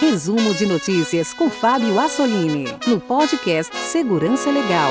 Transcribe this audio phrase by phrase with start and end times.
[0.00, 4.90] Resumo de notícias com Fábio Assolini, no podcast Segurança Legal.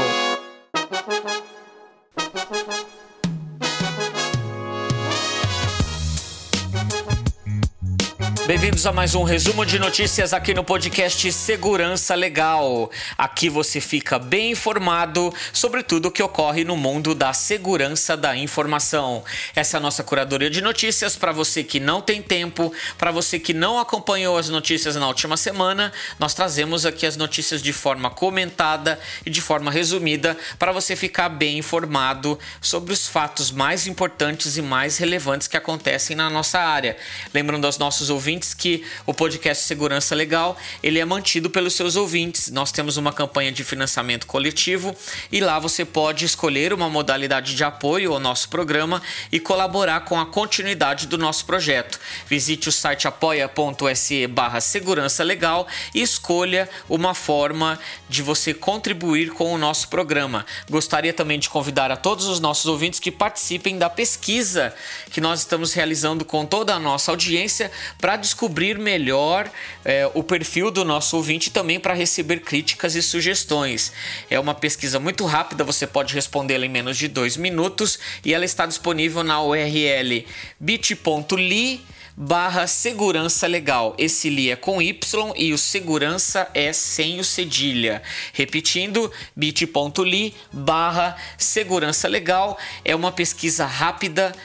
[8.66, 12.90] Bem-vindos a mais um resumo de notícias aqui no podcast Segurança Legal.
[13.16, 18.36] Aqui você fica bem informado sobre tudo o que ocorre no mundo da segurança da
[18.36, 19.24] informação.
[19.56, 23.38] Essa é a nossa curadoria de notícias para você que não tem tempo, para você
[23.38, 25.94] que não acompanhou as notícias na última semana.
[26.18, 31.30] Nós trazemos aqui as notícias de forma comentada e de forma resumida para você ficar
[31.30, 36.98] bem informado sobre os fatos mais importantes e mais relevantes que acontecem na nossa área.
[37.32, 42.50] Lembrando aos nossos ouvintes que o podcast Segurança Legal ele é mantido pelos seus ouvintes.
[42.52, 44.96] Nós temos uma campanha de financiamento coletivo
[45.32, 49.02] e lá você pode escolher uma modalidade de apoio ao nosso programa
[49.32, 52.00] e colaborar com a continuidade do nosso projeto.
[52.28, 59.54] Visite o site apoia.se barra segurança legal e escolha uma forma de você contribuir com
[59.54, 60.46] o nosso programa.
[60.70, 64.74] Gostaria também de convidar a todos os nossos ouvintes que participem da pesquisa
[65.12, 69.50] que nós estamos realizando com toda a nossa audiência para descobrir melhor
[69.84, 73.92] é, o perfil do nosso ouvinte também para receber críticas e sugestões.
[74.30, 78.46] É uma pesquisa muito rápida, você pode respondê-la em menos de dois minutos e ela
[78.46, 80.28] está disponível na URL
[80.60, 81.82] bit.ly
[82.16, 83.96] barra segurança legal.
[83.98, 88.04] Esse li é com Y e o segurança é sem o cedilha.
[88.32, 92.60] Repetindo, bit.ly barra segurança legal.
[92.86, 94.36] É uma pesquisa rápida.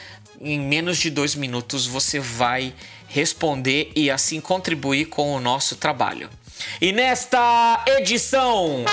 [0.42, 2.72] Em menos de dois minutos você vai
[3.10, 6.30] responder e assim contribuir com o nosso trabalho.
[6.80, 8.84] E nesta edição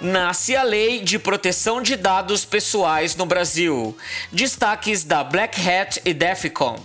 [0.00, 3.96] nasce a Lei de Proteção de Dados Pessoais no Brasil.
[4.30, 6.78] Destaques da Black Hat e Defcon.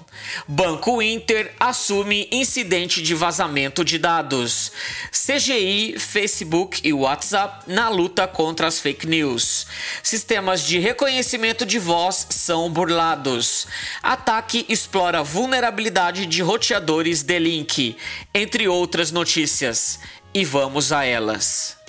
[0.47, 4.71] Banco Inter assume incidente de vazamento de dados.
[5.11, 9.67] CGI, Facebook e WhatsApp na luta contra as fake news.
[10.01, 13.67] Sistemas de reconhecimento de voz são burlados.
[14.01, 17.97] Ataque explora vulnerabilidade de roteadores de link,
[18.33, 19.99] entre outras notícias.
[20.33, 21.80] E vamos a elas.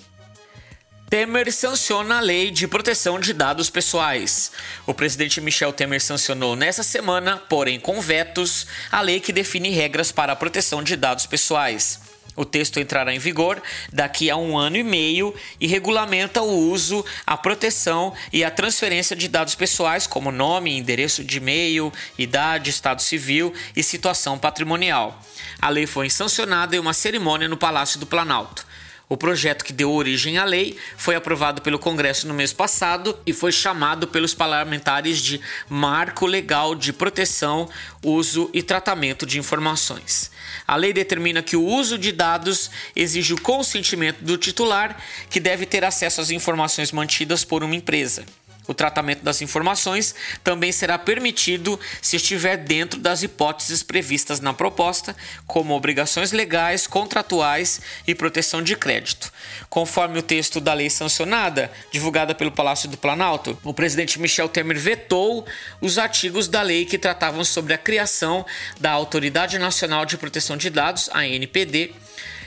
[1.12, 4.50] Temer sanciona a lei de proteção de dados pessoais.
[4.86, 10.10] O presidente Michel Temer sancionou nessa semana, porém com vetos, a lei que define regras
[10.10, 12.00] para a proteção de dados pessoais.
[12.34, 13.62] O texto entrará em vigor
[13.92, 19.14] daqui a um ano e meio e regulamenta o uso, a proteção e a transferência
[19.14, 25.22] de dados pessoais, como nome, endereço de e-mail, idade, estado civil e situação patrimonial.
[25.60, 28.72] A lei foi sancionada em uma cerimônia no Palácio do Planalto.
[29.12, 33.32] O projeto que deu origem à lei foi aprovado pelo Congresso no mês passado e
[33.34, 37.68] foi chamado pelos parlamentares de Marco Legal de Proteção,
[38.02, 40.30] Uso e Tratamento de Informações.
[40.66, 44.96] A lei determina que o uso de dados exige o consentimento do titular,
[45.28, 48.24] que deve ter acesso às informações mantidas por uma empresa.
[48.66, 50.14] O tratamento das informações
[50.44, 57.80] também será permitido se estiver dentro das hipóteses previstas na proposta, como obrigações legais, contratuais
[58.06, 59.32] e proteção de crédito.
[59.68, 64.78] Conforme o texto da lei sancionada, divulgada pelo Palácio do Planalto, o presidente Michel Temer
[64.78, 65.46] vetou
[65.80, 68.46] os artigos da lei que tratavam sobre a criação
[68.78, 71.94] da Autoridade Nacional de Proteção de Dados, a NPD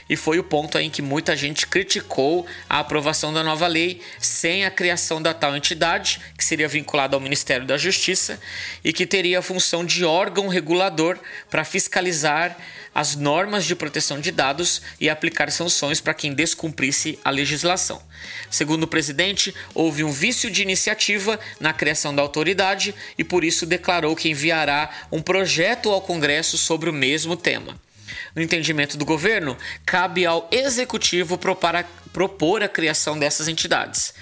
[0.09, 4.65] e foi o ponto em que muita gente criticou a aprovação da nova lei sem
[4.65, 8.39] a criação da tal entidade, que seria vinculada ao Ministério da Justiça
[8.83, 11.17] e que teria a função de órgão regulador
[11.49, 12.55] para fiscalizar
[12.95, 18.01] as normas de proteção de dados e aplicar sanções para quem descumprisse a legislação.
[18.49, 23.65] Segundo o presidente, houve um vício de iniciativa na criação da autoridade e por isso
[23.65, 27.77] declarou que enviará um projeto ao Congresso sobre o mesmo tema.
[28.35, 34.13] No entendimento do governo, cabe ao executivo propor a criação dessas entidades.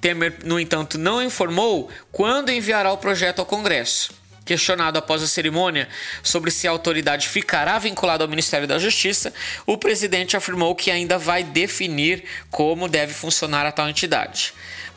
[0.00, 4.12] Temer, no entanto, não informou quando enviará o projeto ao Congresso.
[4.44, 5.88] Questionado após a cerimônia
[6.20, 9.32] sobre se a autoridade ficará vinculada ao Ministério da Justiça,
[9.64, 14.52] o presidente afirmou que ainda vai definir como deve funcionar a tal entidade.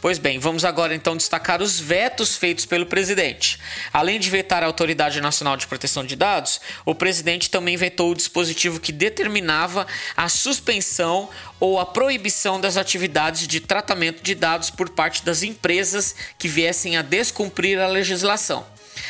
[0.06, 3.58] Pois bem, vamos agora então destacar os vetos feitos pelo presidente.
[3.92, 8.16] Além de vetar a Autoridade Nacional de Proteção de Dados, o presidente também vetou o
[8.16, 11.28] dispositivo que determinava a suspensão
[11.60, 16.98] ou a proibição das atividades de tratamento de dados por parte das empresas que viessem
[16.98, 18.64] a descumprir a legislação.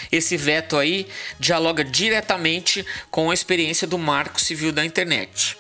[0.10, 5.58] Esse veto aí dialoga diretamente com a experiência do Marco Civil da Internet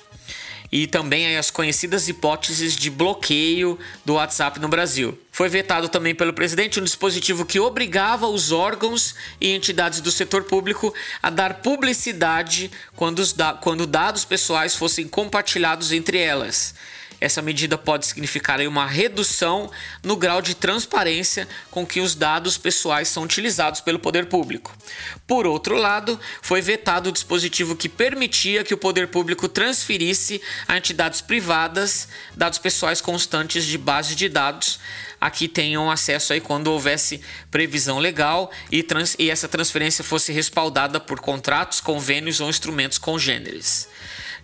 [0.71, 5.17] e também as conhecidas hipóteses de bloqueio do WhatsApp no Brasil.
[5.35, 10.43] Foi vetado também pelo presidente um dispositivo que obrigava os órgãos e entidades do setor
[10.43, 16.73] público a dar publicidade quando, da quando dados pessoais fossem compartilhados entre elas.
[17.19, 19.69] Essa medida pode significar uma redução
[20.01, 24.73] no grau de transparência com que os dados pessoais são utilizados pelo poder público.
[25.27, 30.77] Por outro lado, foi vetado o dispositivo que permitia que o poder público transferisse a
[30.77, 34.79] entidades privadas dados pessoais constantes de base de dados
[35.25, 37.19] a que tenham acesso aí quando houvesse
[37.49, 43.89] previsão legal e, trans, e essa transferência fosse respaldada por contratos, convênios ou instrumentos congêneres.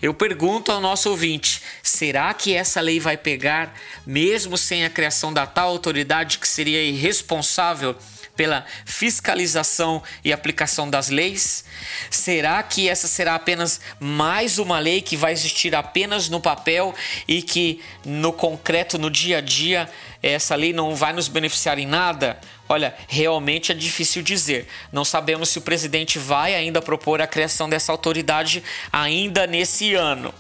[0.02, 3.76] Eu pergunto ao nosso ouvinte: será que essa lei vai pegar,
[4.08, 7.96] mesmo sem a criação da tal autoridade que seria irresponsável
[8.36, 11.64] pela fiscalização e aplicação das leis?
[12.10, 16.96] Será que essa será apenas mais uma lei que vai existir apenas no papel
[17.28, 19.88] e que no concreto, no dia a dia,
[20.22, 22.40] essa lei não vai nos beneficiar em nada?
[22.70, 24.68] Olha, realmente é difícil dizer.
[24.92, 30.34] Não sabemos se o presidente vai ainda propor a criação dessa autoridade ainda nesse ano.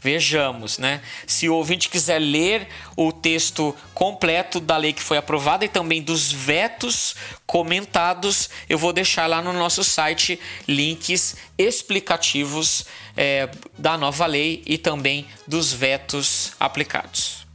[0.00, 1.00] Vejamos, né?
[1.26, 6.02] Se o ouvinte quiser ler o texto completo da lei que foi aprovada e também
[6.02, 7.16] dos vetos
[7.46, 10.38] comentados, eu vou deixar lá no nosso site
[10.68, 12.84] links explicativos
[13.16, 17.45] é, da nova lei e também dos vetos aplicados.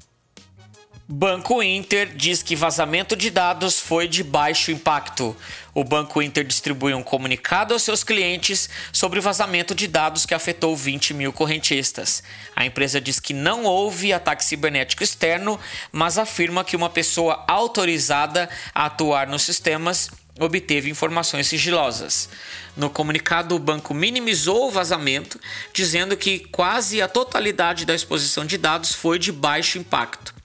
[1.13, 5.35] Banco Inter diz que vazamento de dados foi de baixo impacto.
[5.73, 10.33] O Banco Inter distribuiu um comunicado aos seus clientes sobre o vazamento de dados que
[10.33, 12.23] afetou 20 mil correntistas.
[12.55, 15.59] A empresa diz que não houve ataque cibernético externo,
[15.91, 20.09] mas afirma que uma pessoa autorizada a atuar nos sistemas
[20.39, 22.29] obteve informações sigilosas.
[22.77, 25.37] No comunicado, o banco minimizou o vazamento,
[25.73, 30.39] dizendo que quase a totalidade da exposição de dados foi de baixo impacto.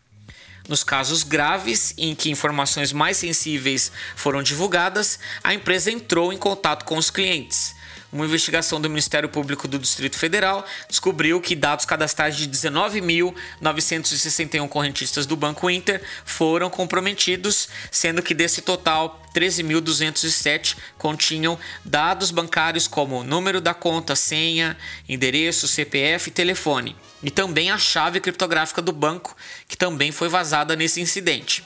[0.68, 6.84] Nos casos graves em que informações mais sensíveis foram divulgadas, a empresa entrou em contato
[6.84, 7.75] com os clientes.
[8.16, 15.26] Uma investigação do Ministério Público do Distrito Federal descobriu que dados cadastrais de 19.961 correntistas
[15.26, 23.60] do Banco Inter foram comprometidos, sendo que desse total, 13.207 continham dados bancários como número
[23.60, 29.36] da conta, senha, endereço, CPF e telefone, e também a chave criptográfica do banco,
[29.68, 31.62] que também foi vazada nesse incidente.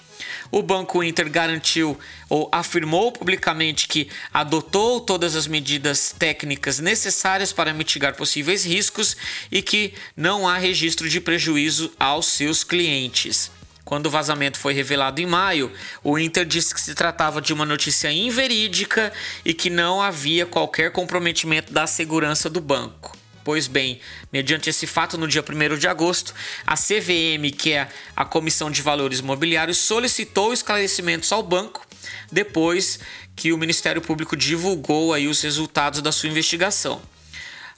[0.50, 1.98] O Banco Inter garantiu
[2.28, 9.16] ou afirmou publicamente que adotou todas as medidas técnicas necessárias para mitigar possíveis riscos
[9.50, 13.50] e que não há registro de prejuízo aos seus clientes.
[13.84, 15.72] Quando o vazamento foi revelado em maio,
[16.04, 19.12] o Inter disse que se tratava de uma notícia inverídica
[19.44, 23.19] e que não havia qualquer comprometimento da segurança do banco.
[23.42, 24.00] Pois bem,
[24.32, 26.34] mediante esse fato, no dia 1 de agosto,
[26.66, 31.86] a CVM, que é a Comissão de Valores Mobiliários, solicitou esclarecimentos ao banco
[32.30, 33.00] depois
[33.34, 37.00] que o Ministério Público divulgou aí os resultados da sua investigação.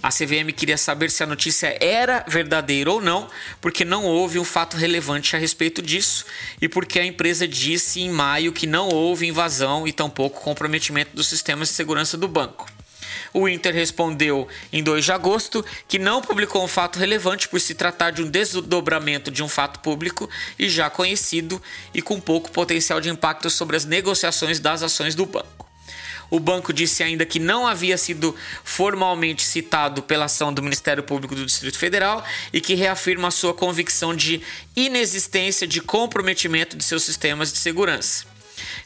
[0.03, 3.31] A CVM queria saber se a notícia era verdadeira ou não,
[3.61, 6.25] porque não houve um fato relevante a respeito disso
[6.61, 11.29] e porque a empresa disse em maio que não houve invasão e tampouco comprometimento dos
[11.29, 12.67] sistemas de segurança do banco.
[13.33, 17.75] O Inter respondeu em 2 de agosto que não publicou um fato relevante por se
[17.75, 20.29] tratar de um desdobramento de um fato público
[20.59, 21.61] e já conhecido
[21.95, 25.63] e com pouco potencial de impacto sobre as negociações das ações do banco.
[26.33, 31.35] O banco disse ainda que não havia sido formalmente citado pela ação do Ministério Público
[31.35, 34.41] do Distrito Federal e que reafirma sua convicção de
[34.75, 38.25] inexistência de comprometimento de seus sistemas de segurança.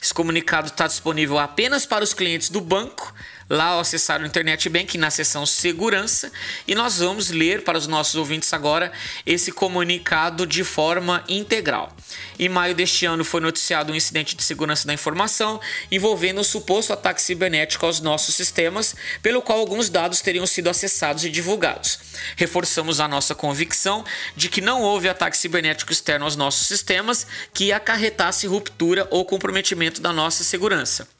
[0.03, 3.15] Esse comunicado está disponível apenas para os clientes do banco,
[3.49, 6.33] lá ao acessar o Internet Banking na seção Segurança,
[6.67, 8.93] e nós vamos ler para os nossos ouvintes agora
[9.25, 11.95] esse comunicado de forma integral.
[12.39, 15.61] Em maio deste ano foi noticiado um incidente de segurança da informação
[15.91, 21.25] envolvendo um suposto ataque cibernético aos nossos sistemas, pelo qual alguns dados teriam sido acessados
[21.25, 21.99] e divulgados.
[22.37, 27.73] Reforçamos a nossa convicção de que não houve ataque cibernético externo aos nossos sistemas que
[27.73, 31.16] acarretasse ruptura ou comprometimento da nossa segurança.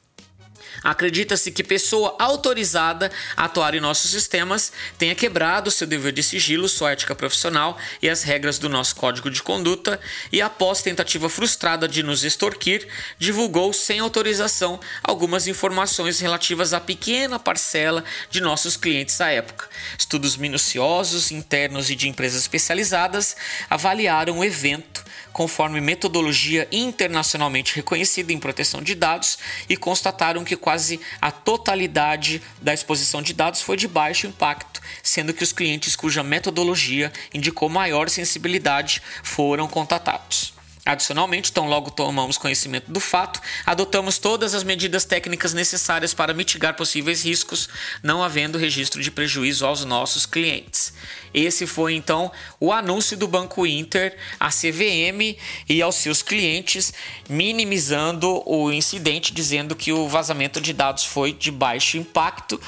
[0.83, 6.69] Acredita-se que pessoa autorizada a atuar em nossos sistemas tenha quebrado seu dever de sigilo,
[6.69, 9.99] sua ética profissional e as regras do nosso código de conduta
[10.31, 17.39] e, após tentativa frustrada de nos extorquir, divulgou sem autorização algumas informações relativas à pequena
[17.39, 19.67] parcela de nossos clientes à época.
[19.97, 23.35] Estudos minuciosos, internos e de empresas especializadas
[23.69, 25.06] avaliaram o evento
[25.37, 29.37] conforme metodologia internacionalmente reconhecida em proteção de dados
[29.69, 35.35] e constataram que quase a totalidade da exposição de dados foi de baixo impacto, sendo
[35.35, 40.56] que os clientes cuja metodologia indicou maior sensibilidade foram contatados.
[40.87, 46.75] Adicionalmente, tão logo tomamos conhecimento do fato, adotamos todas as medidas técnicas necessárias para mitigar
[46.75, 47.67] possíveis riscos,
[48.01, 50.93] não havendo registro de prejuízo aos nossos clientes.
[51.33, 56.93] Esse foi então o anúncio do Banco Inter à CVM e aos seus clientes,
[57.29, 62.61] minimizando o incidente, dizendo que o vazamento de dados foi de baixo impacto,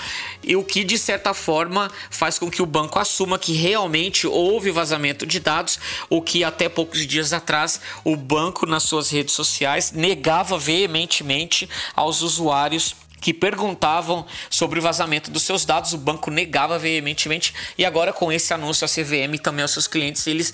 [0.44, 4.72] e o que de certa forma faz com que o banco assuma que realmente houve
[4.72, 7.80] vazamento de dados, o que até poucos dias atrás
[8.12, 15.30] o banco nas suas redes sociais negava veementemente aos usuários que perguntavam sobre o vazamento
[15.30, 19.64] dos seus dados, o banco negava veementemente e agora com esse anúncio a CVM também
[19.64, 20.54] aos seus clientes, eles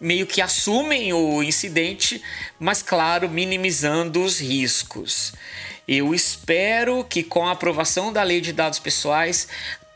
[0.00, 2.22] meio que assumem o incidente,
[2.58, 5.32] mas claro, minimizando os riscos.
[5.88, 9.48] Eu espero que com a aprovação da Lei de Dados Pessoais,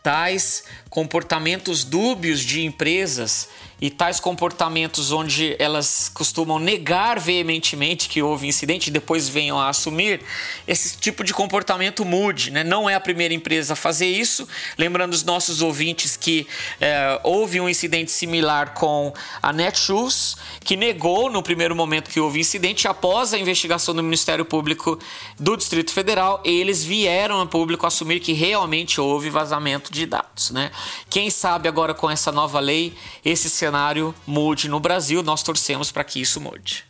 [0.03, 3.49] tais comportamentos dúbios de empresas
[3.81, 9.69] e tais comportamentos onde elas costumam negar veementemente que houve incidente e depois venham a
[9.69, 10.23] assumir,
[10.67, 12.51] esse tipo de comportamento mude.
[12.51, 12.65] Né?
[12.65, 14.49] Não é a primeira empresa a fazer isso.
[14.79, 16.47] Lembrando os nossos ouvintes que
[16.81, 22.41] é, houve um incidente similar com a Netshoes, que negou no primeiro momento que houve
[22.41, 24.99] incidente, após a investigação do Ministério Público
[25.39, 30.51] do Distrito Federal, eles vieram a público assumir que realmente houve vazamento de dados.
[30.51, 30.71] Né?
[31.11, 36.05] Quem sabe agora com essa nova lei, esse cenário mude no Brasil, nós torcemos para
[36.05, 36.85] que isso mude.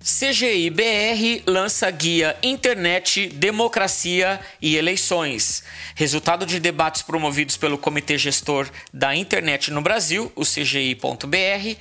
[0.00, 5.62] CGI BR lança guia Internet, Democracia e Eleições.
[5.94, 11.76] Resultado de debates promovidos pelo Comitê Gestor da Internet no Brasil, o CGI.br,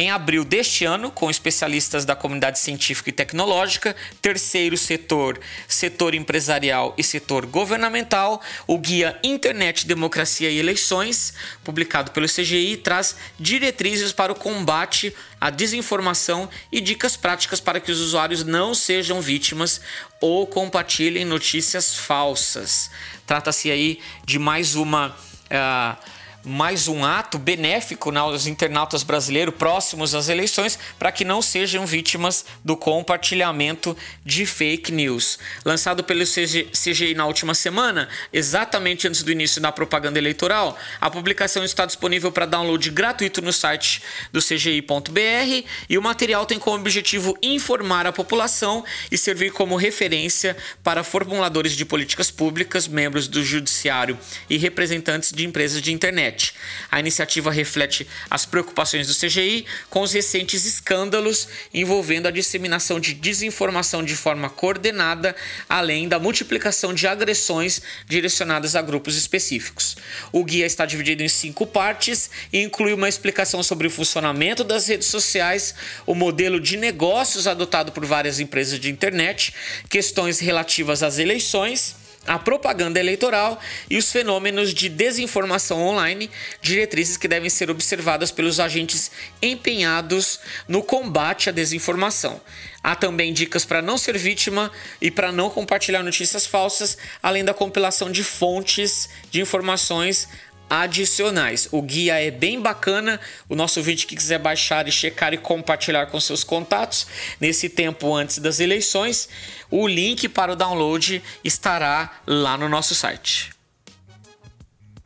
[0.00, 5.38] em abril deste ano, com especialistas da comunidade científica e tecnológica, terceiro setor,
[5.68, 13.14] setor empresarial e setor governamental, o Guia Internet, Democracia e Eleições, publicado pelo CGI, traz
[13.38, 19.20] diretrizes para o combate à desinformação e dicas práticas para que os usuários não sejam
[19.20, 19.82] vítimas
[20.18, 22.90] ou compartilhem notícias falsas.
[23.26, 25.14] Trata-se aí de mais uma.
[25.50, 31.84] Uh, mais um ato benéfico aos internautas brasileiros próximos às eleições para que não sejam
[31.84, 35.38] vítimas do compartilhamento de fake news.
[35.64, 41.64] Lançado pelo CGI na última semana, exatamente antes do início da propaganda eleitoral, a publicação
[41.64, 47.36] está disponível para download gratuito no site do CGI.br e o material tem como objetivo
[47.42, 54.18] informar a população e servir como referência para formuladores de políticas públicas, membros do judiciário
[54.48, 56.54] e representantes de empresas de internet internet.
[56.90, 63.14] A iniciativa reflete as preocupações do CGI com os recentes escândalos envolvendo a disseminação de
[63.14, 65.34] desinformação de forma coordenada,
[65.68, 69.96] além da multiplicação de agressões direcionadas a grupos específicos.
[70.32, 74.86] O guia está dividido em cinco partes e inclui uma explicação sobre o funcionamento das
[74.86, 75.74] redes sociais,
[76.06, 79.54] o modelo de negócios adotado por várias empresas de internet,
[79.88, 83.58] questões relativas às eleições a propaganda eleitoral
[83.88, 89.10] e os fenômenos de desinformação online, diretrizes que devem ser observadas pelos agentes
[89.40, 92.40] empenhados no combate à desinformação.
[92.82, 97.54] Há também dicas para não ser vítima e para não compartilhar notícias falsas, além da
[97.54, 100.28] compilação de fontes de informações
[100.70, 101.68] adicionais.
[101.72, 103.20] O guia é bem bacana.
[103.48, 107.06] O nosso vídeo que quiser baixar e checar e compartilhar com seus contatos
[107.40, 109.28] nesse tempo antes das eleições,
[109.68, 113.59] o link para o download estará lá no nosso site.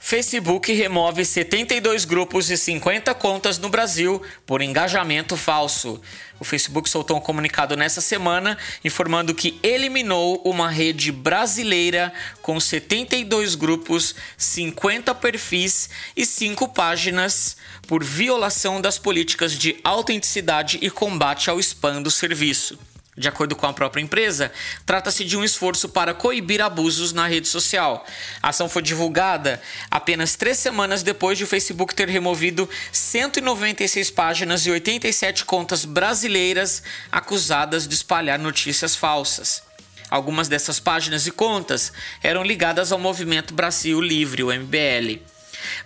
[0.06, 5.98] Facebook remove 72 grupos e 50 contas no Brasil por engajamento falso.
[6.38, 13.54] O Facebook soltou um comunicado nessa semana informando que eliminou uma rede brasileira com 72
[13.54, 17.56] grupos, 50 perfis e 5 páginas
[17.88, 22.78] por violação das políticas de autenticidade e combate ao spam do serviço.
[23.16, 24.50] De acordo com a própria empresa,
[24.84, 28.04] trata-se de um esforço para coibir abusos na rede social.
[28.42, 34.66] A ação foi divulgada apenas três semanas depois de o Facebook ter removido 196 páginas
[34.66, 39.62] e 87 contas brasileiras acusadas de espalhar notícias falsas.
[40.10, 41.92] Algumas dessas páginas e contas
[42.22, 45.33] eram ligadas ao movimento Brasil Livre, o MBL.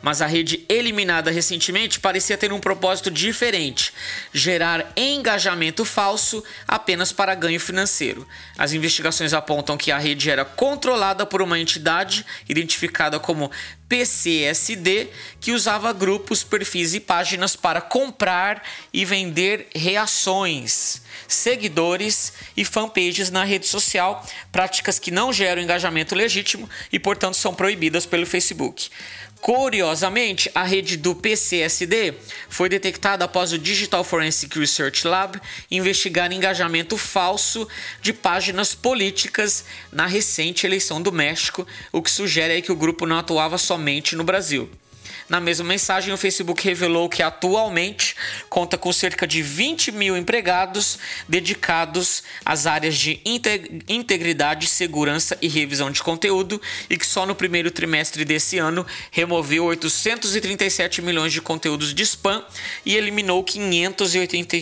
[0.02, 3.92] Mas a rede eliminada recentemente parecia ter um propósito diferente:
[4.32, 8.26] gerar engajamento falso apenas para ganho financeiro.
[8.56, 13.50] As investigações apontam que a rede era controlada por uma entidade identificada como
[13.88, 15.08] PCSD,
[15.40, 23.44] que usava grupos, perfis e páginas para comprar e vender reações, seguidores e fanpages na
[23.44, 28.90] rede social, práticas que não geram engajamento legítimo e, portanto, são proibidas pelo Facebook.
[29.40, 32.14] Curiosamente, a rede do PCSD
[32.48, 35.40] foi detectada após o Digital Forensic Research Lab
[35.70, 37.66] investigar engajamento falso
[38.02, 43.18] de páginas políticas na recente eleição do México, o que sugere que o grupo não
[43.18, 44.68] atuava somente no Brasil.
[45.28, 48.16] Na mesma mensagem, o Facebook revelou que atualmente
[48.48, 53.20] conta com cerca de 20 mil empregados dedicados às áreas de
[53.86, 59.66] integridade, segurança e revisão de conteúdo e que só no primeiro trimestre desse ano removeu
[59.66, 62.42] 837 milhões de conteúdos de spam
[62.86, 64.56] e eliminou 580,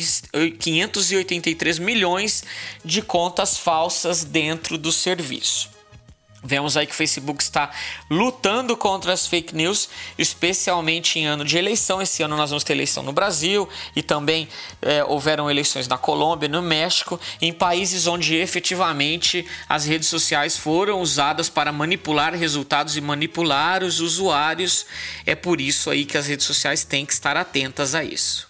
[0.59, 2.43] 583 milhões
[2.85, 5.76] de contas falsas dentro do serviço.
[6.47, 7.71] Vemos aí que o Facebook está
[8.09, 12.01] lutando contra as fake news, especialmente em ano de eleição.
[12.01, 14.49] Esse ano nós vamos ter eleição no Brasil e também
[14.81, 21.01] é, houveram eleições na Colômbia, no México, em países onde efetivamente as redes sociais foram
[21.01, 24.87] usadas para manipular resultados e manipular os usuários.
[25.27, 28.47] É por isso aí que as redes sociais têm que estar atentas a isso.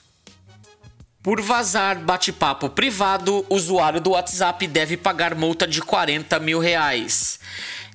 [1.27, 7.41] Por vazar bate-papo privado, usuário do WhatsApp deve pagar multa de 40 mil reais.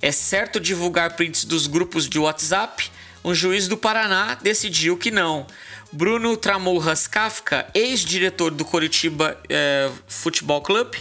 [0.02, 2.90] É certo divulgar prints dos grupos de WhatsApp?
[3.24, 5.46] Um juiz do Paraná decidiu que não.
[5.92, 10.98] Bruno Tramurras Kafka, ex-diretor do Coritiba é, Futebol Clube,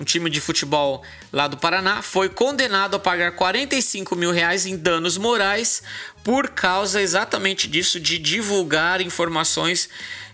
[0.00, 4.76] um time de futebol lá do Paraná, foi condenado a pagar 45 mil reais em
[4.76, 5.82] danos morais
[6.24, 9.88] por causa exatamente disso, de divulgar informações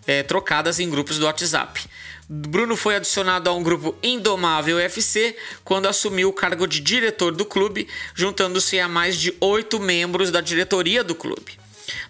[0.07, 1.85] é, trocadas em grupos do WhatsApp.
[2.31, 7.47] Bruno foi adicionado a um grupo Indomável FC quando assumiu o cargo de diretor do
[7.47, 11.58] clube, juntando-se a mais de oito membros da diretoria do clube.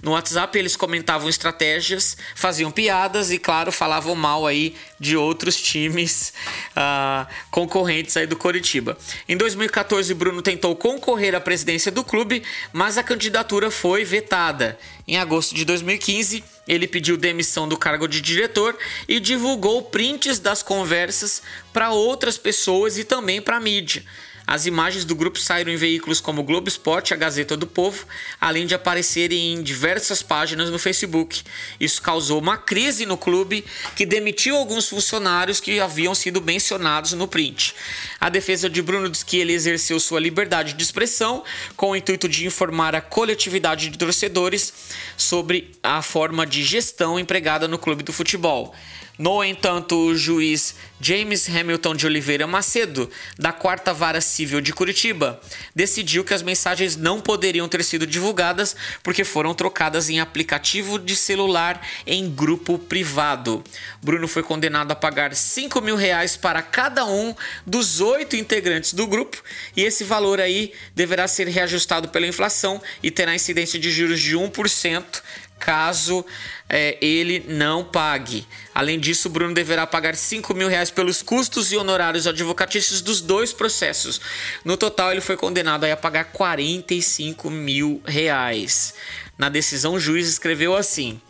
[0.03, 6.33] No WhatsApp eles comentavam estratégias, faziam piadas e, claro, falavam mal aí de outros times
[6.77, 8.97] uh, concorrentes aí do Coritiba.
[9.29, 12.43] Em 2014, Bruno tentou concorrer à presidência do clube,
[12.73, 14.79] mas a candidatura foi vetada.
[15.07, 18.77] Em agosto de 2015, ele pediu demissão do cargo de diretor
[19.09, 21.43] e divulgou prints das conversas
[21.73, 24.05] para outras pessoas e também para a mídia.
[24.49, 28.07] As imagens do grupo saíram em veículos como Globo Esporte e a Gazeta do Povo,
[28.41, 31.43] além de aparecerem em diversas páginas no Facebook.
[31.79, 33.63] Isso causou uma crise no clube,
[33.95, 37.75] que demitiu alguns funcionários que haviam sido mencionados no print.
[38.19, 41.45] A defesa de Bruno diz que ele exerceu sua liberdade de expressão
[41.77, 44.73] com o intuito de informar a coletividade de torcedores
[45.15, 48.75] sobre a forma de gestão empregada no clube do futebol.
[49.19, 55.41] No entanto, o juiz James Hamilton de Oliveira Macedo, da Quarta Vara Civil de Curitiba,
[55.75, 61.17] decidiu que as mensagens não poderiam ter sido divulgadas porque foram trocadas em aplicativo de
[61.17, 63.65] celular em grupo privado.
[64.01, 67.35] Bruno foi condenado a pagar 5 mil reais para cada um
[67.67, 69.43] dos oito integrantes do grupo
[69.77, 74.37] e esse valor aí deverá ser reajustado pela inflação e terá incidência de juros de
[74.37, 75.23] 1%
[75.59, 76.25] caso
[76.69, 78.47] é, ele não pague.
[78.75, 83.53] Além disso, Bruno deverá pagar 5 mil reais pelos custos e honorários advocatícios dos dois
[83.53, 84.21] processos.
[84.65, 88.95] No total, ele foi condenado a pagar 45 mil reais.
[89.37, 91.21] Na decisão, o juiz escreveu assim: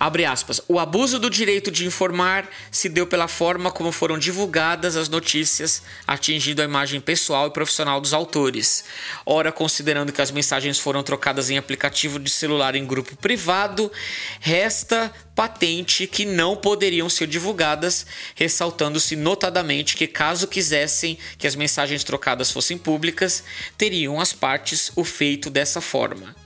[0.00, 0.60] Abre aspas.
[0.68, 5.82] O abuso do direito de informar se deu pela forma como foram divulgadas as notícias,
[6.06, 8.84] atingindo a imagem pessoal e profissional dos autores.
[9.26, 13.90] Ora, considerando que as mensagens foram trocadas em aplicativo de celular em grupo privado,
[14.38, 18.06] resta patente que não poderiam ser divulgadas,
[18.36, 23.42] ressaltando-se notadamente que, caso quisessem que as mensagens trocadas fossem públicas,
[23.76, 26.37] teriam as partes o feito dessa forma.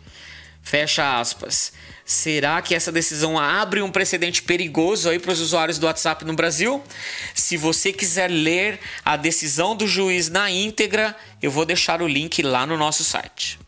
[0.62, 1.72] Fecha aspas.
[2.04, 6.34] Será que essa decisão abre um precedente perigoso aí para os usuários do WhatsApp no
[6.34, 6.82] Brasil?
[7.34, 12.42] Se você quiser ler a decisão do juiz na íntegra, eu vou deixar o link
[12.42, 13.58] lá no nosso site.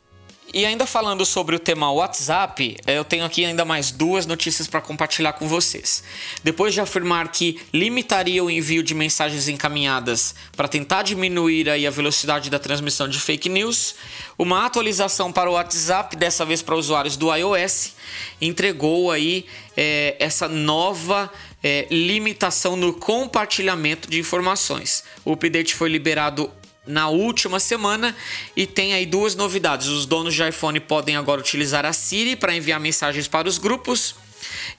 [0.55, 4.69] E ainda falando sobre o tema WhatsApp, eh, eu tenho aqui ainda mais duas notícias
[4.69, 6.05] para compartilhar com vocês.
[6.45, 11.91] Depois de afirmar que limitaria o envio de mensagens encaminhadas para tentar diminuir aí a
[11.91, 13.97] velocidade da transmissão de fake news,
[14.39, 17.95] uma atualização para o WhatsApp, dessa vez para usuários do iOS,
[18.41, 21.33] entregou aí é, essa nova
[21.65, 25.03] é, limitação no compartilhamento de informações.
[25.25, 26.49] O update foi liberado
[26.87, 28.15] na última semana
[28.57, 29.89] e tem aí duas novidades.
[29.89, 34.15] Os donos de iPhone podem agora utilizar a Siri para enviar mensagens para os grupos.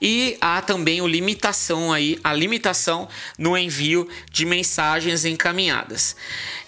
[0.01, 6.15] E há também o limitação aí, a limitação no envio de mensagens encaminhadas.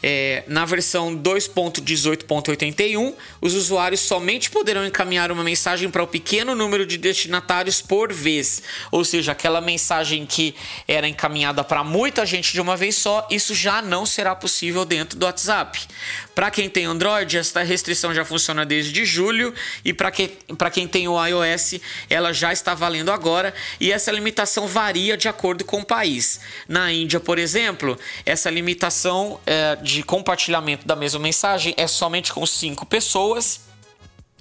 [0.01, 6.53] É, na versão 2.18.81, os usuários somente poderão encaminhar uma mensagem para o um pequeno
[6.55, 10.53] número de destinatários por vez, ou seja, aquela mensagem que
[10.87, 15.17] era encaminhada para muita gente de uma vez só, isso já não será possível dentro
[15.17, 15.79] do WhatsApp.
[16.35, 20.29] Para quem tem Android, esta restrição já funciona desde julho e para que,
[20.71, 21.79] quem tem o iOS,
[22.09, 26.39] ela já está valendo agora e essa limitação varia de acordo com o país.
[26.69, 32.45] Na Índia, por exemplo, essa limitação é, de compartilhamento da mesma mensagem é somente com
[32.45, 33.66] cinco pessoas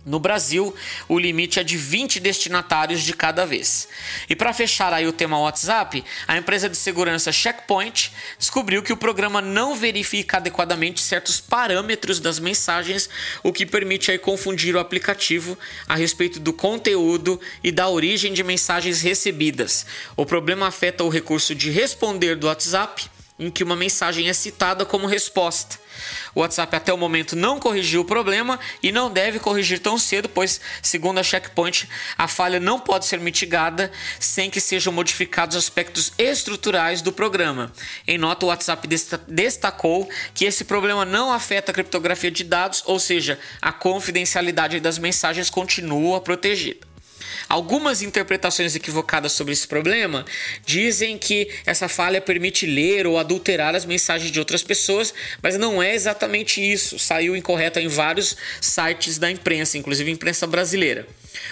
[0.07, 0.73] no Brasil,
[1.09, 3.88] o limite é de 20 destinatários de cada vez.
[4.31, 8.97] E para fechar aí o tema WhatsApp, a empresa de segurança Checkpoint descobriu que o
[8.97, 13.11] programa não verifica adequadamente certos parâmetros das mensagens,
[13.42, 18.45] o que permite aí confundir o aplicativo a respeito do conteúdo e da origem de
[18.45, 19.85] mensagens recebidas.
[20.16, 24.85] O problema afeta o recurso de responder do WhatsApp em que uma mensagem é citada
[24.87, 25.85] como resposta.
[26.37, 30.29] O WhatsApp até o momento não corrigiu o problema e não deve corrigir tão cedo,
[30.29, 36.12] pois, segundo a Checkpoint, a falha não pode ser mitigada sem que sejam modificados aspectos
[36.18, 37.72] estruturais do programa.
[38.07, 38.87] Em nota, o WhatsApp
[39.27, 44.99] destacou que esse problema não afeta a criptografia de dados, ou seja, a confidencialidade das
[44.99, 46.87] mensagens continua protegida.
[47.49, 50.25] Algumas interpretações equivocadas sobre esse problema
[50.64, 55.83] dizem que essa falha permite ler ou adulterar as mensagens de outras pessoas, mas não
[55.83, 56.99] é exatamente isso.
[56.99, 61.07] Saiu incorreta em vários sites da imprensa, inclusive imprensa brasileira.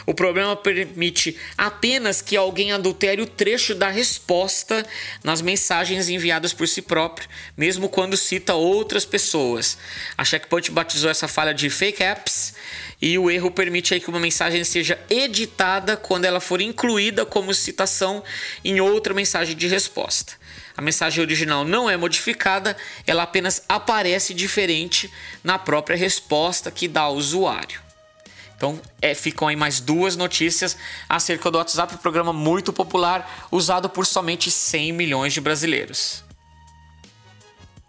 [0.07, 4.85] O problema permite apenas que alguém adultere o trecho da resposta
[5.23, 9.79] nas mensagens enviadas por si próprio, mesmo quando cita outras pessoas.
[10.17, 12.55] A Checkpoint batizou essa falha de fake apps
[13.05, 17.53] e o erro permite aí que uma mensagem seja editada quando ela for incluída como
[17.53, 18.25] citação
[18.65, 20.33] em outra mensagem de resposta.
[20.75, 22.75] A mensagem original não é modificada,
[23.07, 25.13] ela apenas aparece diferente
[25.45, 27.79] na própria resposta que dá ao usuário.
[28.57, 30.75] Então, é, ficam aí mais duas notícias
[31.07, 36.24] acerca do WhatsApp, programa muito popular, usado por somente 100 milhões de brasileiros.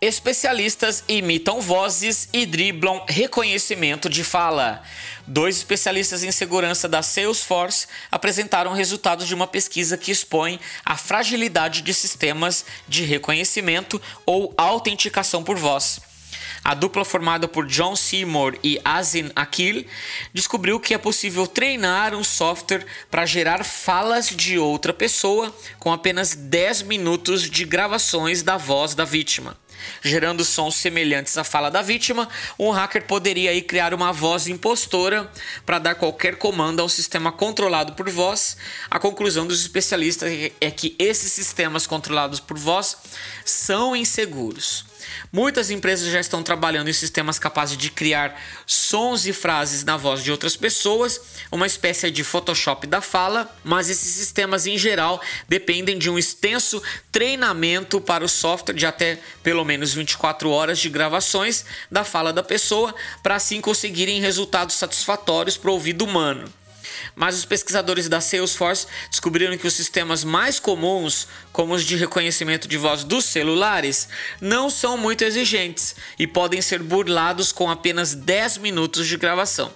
[0.01, 4.83] Especialistas imitam vozes e driblam reconhecimento de fala.
[5.25, 11.81] Dois especialistas em segurança da Salesforce apresentaram resultados de uma pesquisa que expõe a fragilidade
[11.81, 16.01] de sistemas de reconhecimento ou autenticação por voz.
[16.61, 19.85] A dupla formada por John Seymour e Azin Akil
[20.33, 26.35] descobriu que é possível treinar um software para gerar falas de outra pessoa com apenas
[26.35, 29.55] 10 minutos de gravações da voz da vítima.
[30.01, 32.27] Gerando sons semelhantes à fala da vítima,
[32.59, 35.29] um hacker poderia aí criar uma voz impostora
[35.65, 38.57] para dar qualquer comando a um sistema controlado por voz.
[38.89, 42.97] A conclusão dos especialistas é que esses sistemas controlados por voz
[43.43, 44.94] são inseguros.
[45.31, 50.23] Muitas empresas já estão trabalhando em sistemas capazes de criar sons e frases na voz
[50.23, 51.19] de outras pessoas,
[51.51, 56.81] uma espécie de Photoshop da fala, mas esses sistemas em geral dependem de um extenso
[57.11, 62.43] treinamento para o software de até pelo menos 24 horas de gravações da fala da
[62.43, 66.51] pessoa, para assim conseguirem resultados satisfatórios para o ouvido humano
[67.15, 72.67] mas os pesquisadores da Salesforce descobriram que os sistemas mais comuns, como os de reconhecimento
[72.67, 74.07] de voz dos celulares,
[74.39, 79.73] não são muito exigentes e podem ser burlados com apenas 10 minutos de gravação.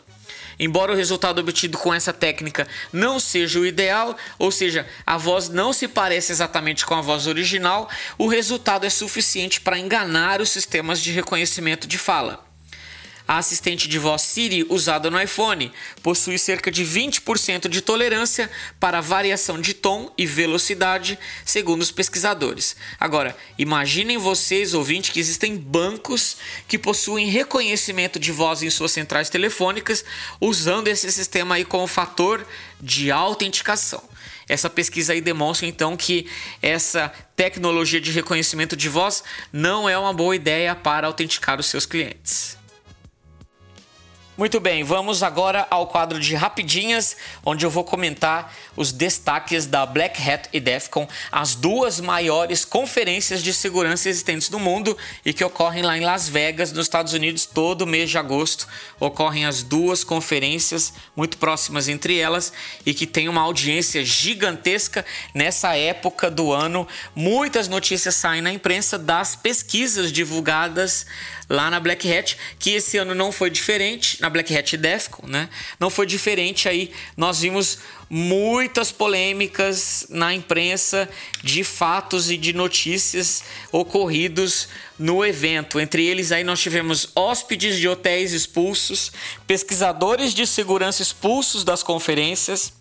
[0.60, 5.47] Embora o resultado obtido com essa técnica não seja o ideal, ou seja, a voz
[5.47, 10.49] não se parece exatamente com a voz original, o resultado é suficiente para enganar os
[10.49, 12.48] sistemas de reconhecimento de fala.
[13.29, 19.01] A assistente de voz Siri usada no iPhone possui cerca de 20% de tolerância para
[19.01, 21.15] variação de tom e velocidade,
[21.45, 22.75] segundo os pesquisadores.
[22.99, 26.37] Agora, imaginem vocês, ouvintes, que existem bancos
[26.67, 30.03] que possuem reconhecimento de voz em suas centrais telefônicas,
[30.41, 32.43] usando esse sistema aí como fator
[32.81, 34.01] de autenticação.
[34.47, 36.25] Essa pesquisa aí demonstra então que
[36.63, 41.85] essa tecnologia de reconhecimento de voz não é uma boa ideia para autenticar os seus
[41.85, 42.57] clientes.
[44.39, 49.86] Muito bem, vamos agora ao quadro de rapidinhas, onde eu vou comentar os destaques da
[49.86, 55.43] Black Hat e DEFCON, as duas maiores conferências de segurança existentes no mundo e que
[55.43, 58.65] ocorrem lá em Las Vegas, nos Estados Unidos, todo mês de agosto.
[58.97, 62.54] Ocorrem as duas conferências muito próximas entre elas
[62.86, 66.88] e que tem uma audiência gigantesca nessa época do ano.
[67.13, 71.06] Muitas notícias saem na imprensa das pesquisas divulgadas
[71.49, 75.49] lá na Black Hat, que esse ano não foi diferente, na Black Hat Defcon, né?
[75.79, 81.09] Não foi diferente aí, nós vimos muitas polêmicas na imprensa
[81.43, 85.79] de fatos e de notícias ocorridos no evento.
[85.79, 89.12] Entre eles aí nós tivemos hóspedes de hotéis expulsos,
[89.45, 92.73] pesquisadores de segurança expulsos das conferências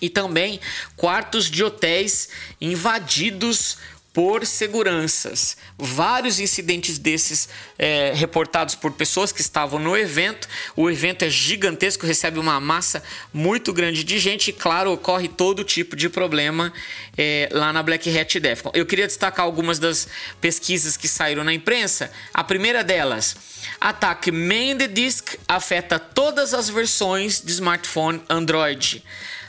[0.00, 0.58] e também
[0.96, 2.28] quartos de hotéis
[2.60, 3.76] invadidos
[4.12, 5.56] por seguranças.
[5.78, 10.48] Vários incidentes desses é, reportados por pessoas que estavam no evento.
[10.74, 15.62] O evento é gigantesco, recebe uma massa muito grande de gente e, claro, ocorre todo
[15.62, 16.72] tipo de problema
[17.16, 18.72] é, lá na Black Hat Defcon.
[18.74, 20.08] Eu queria destacar algumas das
[20.40, 22.10] pesquisas que saíram na imprensa.
[22.34, 23.36] A primeira delas,
[23.80, 29.04] ataque main the disk afeta todas as versões de smartphone Android.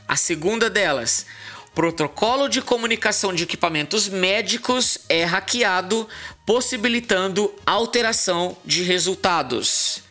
[0.08, 1.26] A segunda delas,
[1.74, 6.08] Protocolo de comunicação de equipamentos médicos é hackeado,
[6.46, 10.04] possibilitando alteração de resultados.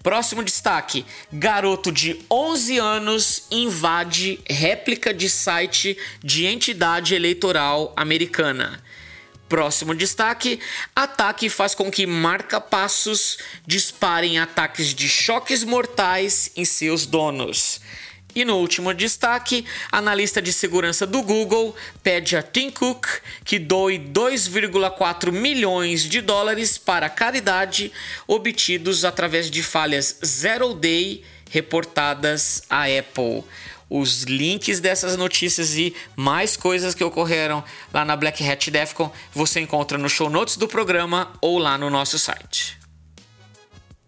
[0.00, 8.80] Próximo destaque: garoto de 11 anos invade réplica de site de entidade eleitoral americana.
[9.48, 10.60] Próximo destaque:
[10.94, 17.80] ataque faz com que marca-passos disparem ataques de choques mortais em seus donos.
[18.34, 23.06] E no último destaque, analista de segurança do Google pede a Tim Cook
[23.44, 27.92] que doe 2,4 milhões de dólares para caridade
[28.26, 33.44] obtidos através de falhas Zero Day reportadas à Apple.
[33.90, 39.60] Os links dessas notícias e mais coisas que ocorreram lá na Black Hat Defcon você
[39.60, 42.81] encontra no show notes do programa ou lá no nosso site.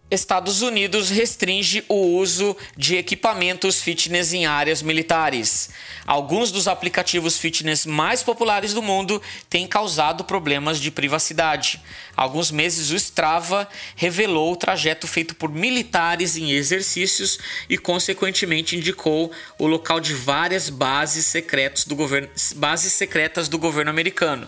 [0.09, 5.71] Estados Unidos restringe o uso de equipamentos fitness em áreas militares.
[6.05, 11.81] Alguns dos aplicativos fitness mais populares do mundo têm causado problemas de privacidade.
[12.15, 18.75] Há alguns meses, o Strava revelou o trajeto feito por militares em exercícios e, consequentemente,
[18.75, 24.47] indicou o local de várias bases, secretas do governo, bases secretas do governo americano.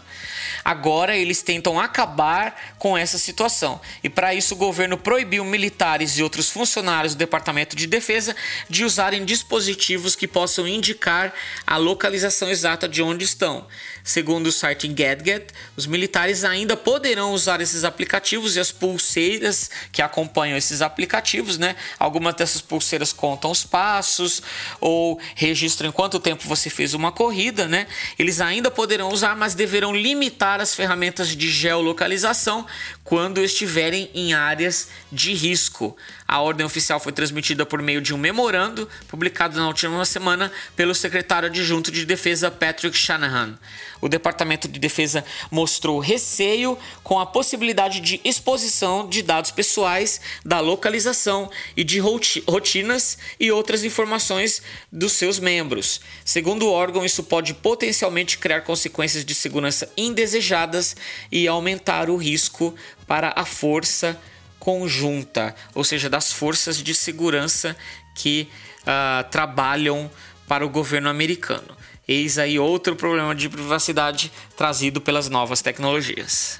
[0.63, 3.79] Agora eles tentam acabar com essa situação.
[4.03, 8.35] E para isso o governo proibiu militares e outros funcionários do Departamento de Defesa
[8.69, 11.33] de usarem dispositivos que possam indicar
[11.65, 13.65] a localização exata de onde estão.
[14.03, 20.01] Segundo o site Gadget, os militares ainda poderão usar esses aplicativos e as pulseiras que
[20.01, 21.75] acompanham esses aplicativos, né?
[21.99, 24.41] Algumas dessas pulseiras contam os passos
[24.79, 27.85] ou registram quanto tempo você fez uma corrida, né?
[28.17, 32.65] Eles ainda poderão usar, mas deverão limitar as ferramentas de geolocalização
[33.03, 35.97] quando estiverem em áreas de risco.
[36.27, 40.93] A ordem oficial foi transmitida por meio de um memorando publicado na última semana pelo
[40.93, 43.57] secretário adjunto de Defesa Patrick Shanahan.
[44.01, 50.59] O Departamento de Defesa mostrou receio com a possibilidade de exposição de dados pessoais, da
[50.59, 54.61] localização e de rotinas e outras informações
[54.91, 56.01] dos seus membros.
[56.25, 60.93] Segundo o órgão, isso pode potencialmente criar consequências de segurança indesejadas
[61.31, 62.75] e aumentar o risco
[63.07, 64.19] para a força
[64.67, 67.73] conjunta, ou seja, das forças de segurança
[68.13, 68.49] que
[68.81, 70.11] uh, trabalham
[70.45, 71.69] para o governo americano.
[72.05, 76.59] Eis aí outro problema de privacidade trazido pelas novas tecnologias.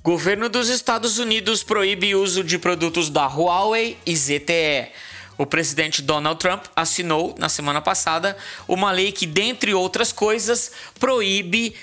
[0.00, 4.92] Governo dos Estados Unidos proíbe uso de produtos da Huawei e ZTE.
[5.36, 8.36] O presidente Donald Trump assinou na semana passada
[8.68, 10.70] uma lei que, dentre outras coisas,
[11.00, 11.74] proíbe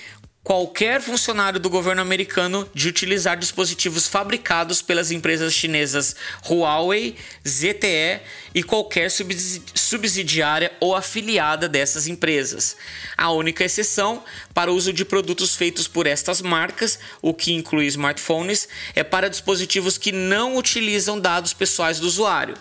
[0.44, 6.14] qualquer funcionário do governo americano de utilizar dispositivos fabricados pelas empresas chinesas
[6.46, 7.16] Huawei,
[7.48, 8.20] ZTE
[8.54, 12.76] e qualquer subsidiária ou afiliada dessas empresas.
[13.16, 17.86] A única exceção para o uso de produtos feitos por estas marcas, o que inclui
[17.86, 22.54] smartphones, é para dispositivos que não utilizam dados pessoais do usuário.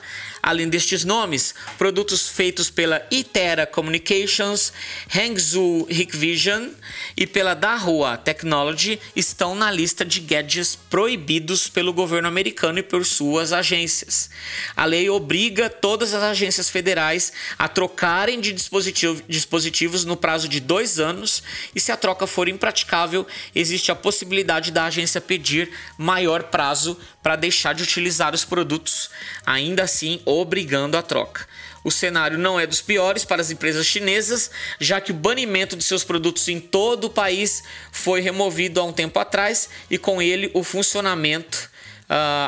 [0.46, 4.74] Além destes nomes, produtos feitos pela Itera Communications,
[5.16, 6.68] Hangzhou Hikvision
[7.16, 13.06] e pela Dahua Technology estão na lista de gadgets proibidos pelo governo americano e por
[13.06, 14.30] suas agências.
[14.76, 20.60] A lei obriga todas as agências federais a trocarem de dispositivo, dispositivos no prazo de
[20.60, 21.42] dois anos
[21.74, 23.26] e, se a troca for impraticável,
[23.56, 29.10] existe a possibilidade da agência pedir maior prazo para deixar de utilizar os produtos.
[29.46, 31.48] Ainda assim, obrigando a troca.
[31.84, 35.84] O cenário não é dos piores para as empresas chinesas, já que o banimento de
[35.84, 40.50] seus produtos em todo o país foi removido há um tempo atrás e com ele
[40.54, 41.74] o funcionamento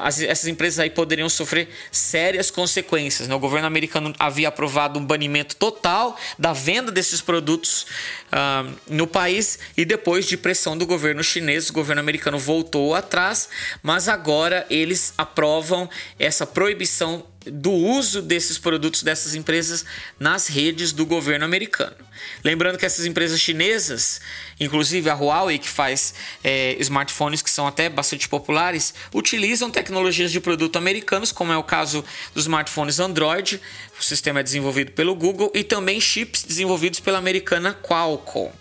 [0.03, 3.27] as, essas empresas aí poderiam sofrer sérias consequências.
[3.27, 3.35] Né?
[3.35, 7.85] O governo americano havia aprovado um banimento total da venda desses produtos
[8.31, 13.49] uh, no país e depois de pressão do governo chinês, o governo americano voltou atrás,
[13.81, 19.85] mas agora eles aprovam essa proibição do uso desses produtos dessas empresas
[20.19, 21.95] nas redes do governo americano.
[22.43, 24.21] Lembrando que essas empresas chinesas,
[24.59, 30.39] inclusive a Huawei, que faz é, smartphones que são até bastante populares, utilizam tecnologias de
[30.39, 32.03] produto americanos, como é o caso
[32.33, 33.61] dos smartphones Android,
[33.99, 38.51] o sistema é desenvolvido pelo Google, e também chips desenvolvidos pela americana Qualcomm.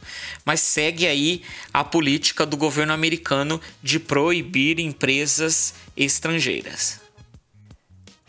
[0.45, 1.43] Mas segue aí
[1.73, 7.04] a política do governo americano de proibir empresas estrangeiras.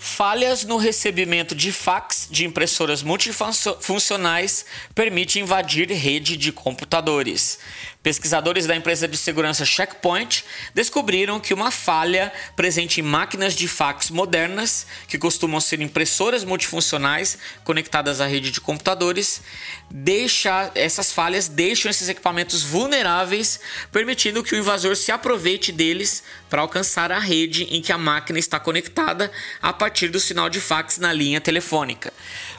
[0.06, 4.64] Falhas no recebimento de fax de impressoras multifuncionais
[4.94, 7.58] permite invadir rede de computadores.
[8.06, 14.12] Pesquisadores da empresa de segurança Checkpoint descobriram que uma falha presente em máquinas de fax
[14.12, 19.42] modernas, que costumam ser impressoras multifuncionais conectadas à rede de computadores,
[19.90, 23.60] deixa essas falhas deixam esses equipamentos vulneráveis,
[23.92, 28.38] permitindo que o invasor se aproveite deles para alcançar a rede em que a máquina
[28.38, 32.14] está conectada a partir do sinal de fax na linha telefônica.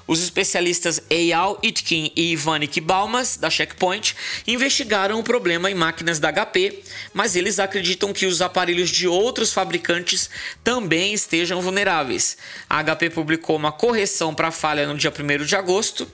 [0.07, 4.15] Os especialistas Eyal Itkin e Ivanik Balmas, da Checkpoint,
[4.47, 9.53] investigaram o problema em máquinas da HP, mas eles acreditam que os aparelhos de outros
[9.53, 10.31] fabricantes
[10.63, 12.37] também estejam vulneráveis.
[12.71, 16.09] A HP publicou uma correção para a falha no dia 1 de agosto,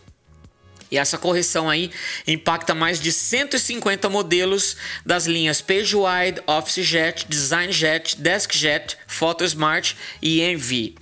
[0.93, 1.91] e essa correção aí
[2.27, 4.77] impacta mais de 150 modelos
[5.07, 10.95] das linhas PageWide, OfficeJet, DesignJet, DeskJet, PhotoSmart e Envy.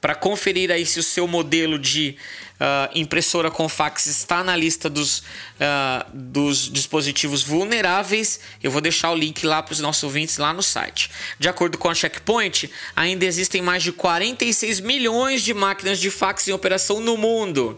[0.00, 2.16] Para conferir aí se o seu modelo de
[2.60, 9.10] uh, impressora com fax está na lista dos, uh, dos dispositivos vulneráveis, eu vou deixar
[9.10, 11.10] o link lá para os nossos ouvintes lá no site.
[11.38, 16.48] De acordo com a Checkpoint, ainda existem mais de 46 milhões de máquinas de fax
[16.48, 17.76] em operação no mundo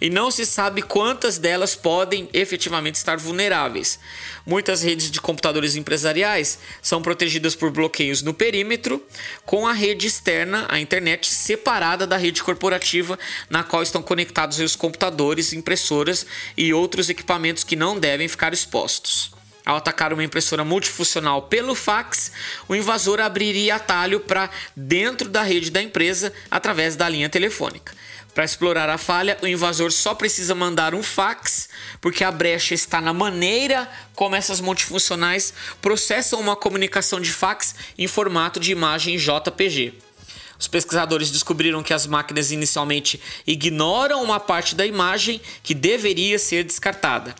[0.00, 3.98] e não se sabe quantas delas podem efetivamente estar vulneráveis.
[4.44, 9.04] Muitas redes de computadores empresariais são protegidas por bloqueios no perímetro,
[9.44, 13.18] com a rede externa, a internet, separada da rede corporativa,
[13.50, 19.36] na qual estão conectados os computadores, impressoras e outros equipamentos que não devem ficar expostos.
[19.66, 22.30] Ao atacar uma impressora multifuncional pelo fax,
[22.68, 27.92] o invasor abriria atalho para dentro da rede da empresa através da linha telefônica.
[28.36, 31.70] Para explorar a falha, o invasor só precisa mandar um fax,
[32.02, 38.06] porque a brecha está na maneira como essas multifuncionais processam uma comunicação de fax em
[38.06, 39.94] formato de imagem JPG.
[40.58, 46.62] Os pesquisadores descobriram que as máquinas inicialmente ignoram uma parte da imagem que deveria ser
[46.62, 47.34] descartada.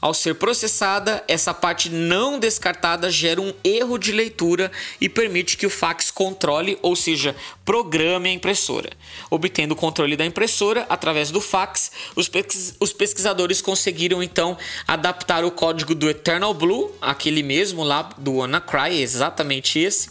[0.00, 5.66] Ao ser processada, essa parte não descartada gera um erro de leitura e permite que
[5.66, 8.90] o fax controle, ou seja, programe a impressora.
[9.30, 14.56] Obtendo o controle da impressora através do fax, os, pesquisadores conseguiram então
[14.86, 20.10] adaptar o código do Eternal Blue, aquele mesmo lá do WannaCry, exatamente esse,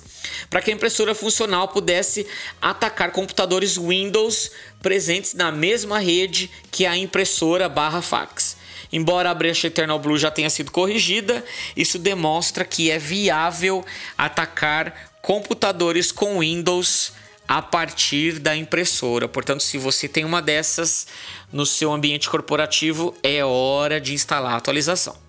[0.50, 2.26] para que a impressora funcional pudesse
[2.60, 8.54] atacar computadores Windows presentes na mesma rede que a impressora barra fax.
[8.91, 11.43] Embora a brecha Eternal Blue já tenha sido corrigida,
[11.76, 13.86] isso demonstra que é viável
[14.17, 17.13] atacar computadores com Windows
[17.48, 19.28] a partir da impressora.
[19.28, 21.08] Portanto, se você tem uma dessas
[21.52, 25.24] no seu ambiente corporativo, é hora de instalar a atualização.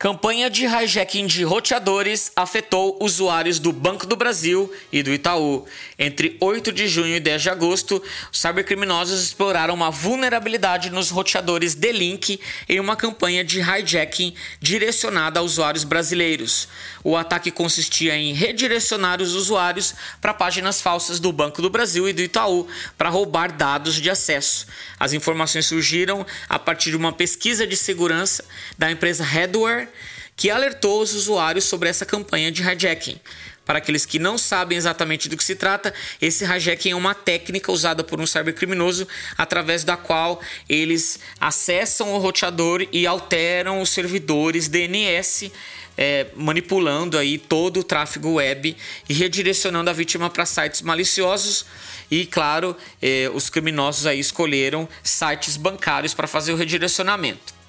[0.00, 5.66] Campanha de hijacking de roteadores afetou usuários do Banco do Brasil e do Itaú.
[5.98, 11.74] Entre 8 de junho e 10 de agosto, os cybercriminosos exploraram uma vulnerabilidade nos roteadores
[11.74, 16.66] D-Link em uma campanha de hijacking direcionada a usuários brasileiros.
[17.04, 22.14] O ataque consistia em redirecionar os usuários para páginas falsas do Banco do Brasil e
[22.14, 24.66] do Itaú para roubar dados de acesso.
[24.98, 28.42] As informações surgiram a partir de uma pesquisa de segurança
[28.78, 29.89] da empresa Headware
[30.36, 33.20] que alertou os usuários sobre essa campanha de hijacking.
[33.70, 37.70] Para aqueles que não sabem exatamente do que se trata, esse hijacking é uma técnica
[37.70, 39.06] usada por um cybercriminoso
[39.38, 45.52] através da qual eles acessam o roteador e alteram os servidores DNS,
[45.96, 48.76] é, manipulando aí todo o tráfego web
[49.08, 51.66] e redirecionando a vítima para sites maliciosos.
[52.10, 57.59] E claro, é, os criminosos aí escolheram sites bancários para fazer o redirecionamento.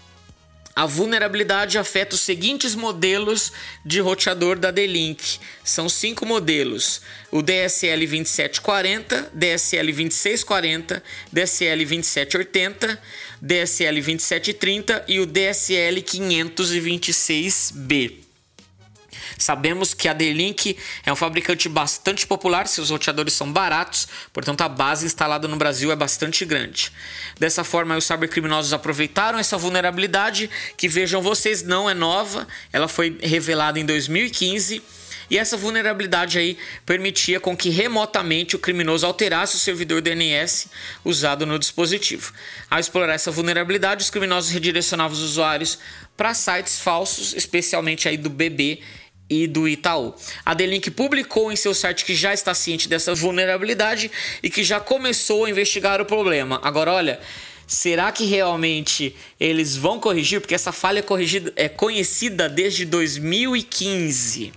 [0.82, 3.52] A vulnerabilidade afeta os seguintes modelos
[3.86, 5.38] de roteador da D-Link.
[5.64, 13.00] São cinco modelos: o DSL 2740, DSL 2640, DSL 2780,
[13.40, 18.31] DSL 2730 e o DSL 526B.
[19.42, 24.70] Sabemos que a D-Link é um fabricante bastante popular, seus roteadores são baratos, portanto a
[24.70, 26.92] base instalada no Brasil é bastante grande.
[27.40, 33.18] Dessa forma, os cybercriminosos aproveitaram essa vulnerabilidade, que vejam vocês, não é nova, ela foi
[33.22, 34.82] revelada em 2015
[35.32, 40.68] e essa vulnerabilidade aí permitia com que remotamente o criminoso alterasse o servidor DNS
[41.06, 42.34] usado no dispositivo.
[42.70, 45.80] Ao explorar essa vulnerabilidade, os criminosos redirecionavam os usuários
[46.18, 48.82] para sites falsos, especialmente aí do BB
[49.32, 50.14] e do Itaú.
[50.46, 54.12] A D-Link publicou em seu site que já está ciente dessa vulnerabilidade
[54.44, 56.60] e que já começou a investigar o problema.
[56.62, 57.20] Agora, olha,
[57.66, 60.42] será que realmente eles vão corrigir?
[60.42, 64.52] Porque essa falha é, é conhecida desde 2015.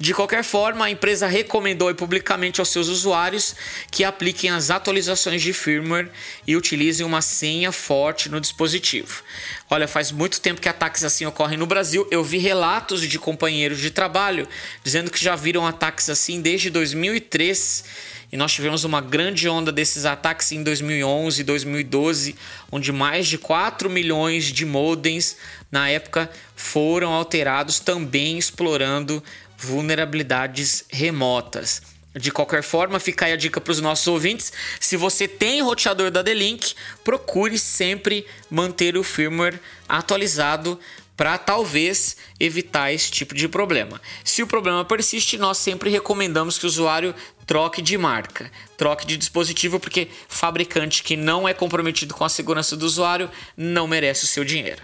[0.00, 3.54] De qualquer forma, a empresa recomendou publicamente aos seus usuários
[3.90, 6.08] que apliquem as atualizações de firmware
[6.46, 9.22] e utilizem uma senha forte no dispositivo.
[9.68, 12.08] Olha, faz muito tempo que ataques assim ocorrem no Brasil.
[12.10, 14.48] Eu vi relatos de companheiros de trabalho
[14.82, 17.84] dizendo que já viram ataques assim desde 2003
[18.32, 22.36] e nós tivemos uma grande onda desses ataques em 2011 e 2012,
[22.70, 25.36] onde mais de 4 milhões de modems
[25.70, 29.22] na época foram alterados, também explorando
[29.60, 31.82] vulnerabilidades remotas.
[32.14, 34.52] De qualquer forma, fica aí a dica para os nossos ouvintes.
[34.80, 40.78] Se você tem roteador da D-Link, procure sempre manter o firmware atualizado
[41.16, 44.00] para talvez evitar esse tipo de problema.
[44.24, 47.14] Se o problema persiste, nós sempre recomendamos que o usuário
[47.46, 52.76] troque de marca, troque de dispositivo, porque fabricante que não é comprometido com a segurança
[52.76, 54.82] do usuário não merece o seu dinheiro.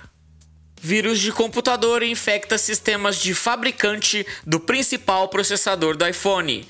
[0.80, 6.66] Vírus de computador infecta sistemas de fabricante do principal processador do iPhone